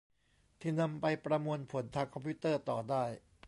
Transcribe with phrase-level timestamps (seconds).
[0.59, 3.03] ที่นำไปประมวลผลทางคอมพิวเตอร์ต่อได้